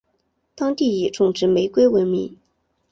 [0.55, 2.35] 当地以种植玫瑰闻名。